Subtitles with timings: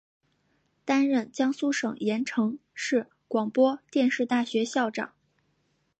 [0.83, 5.13] 担任江苏省盐城市广播电视大学校长。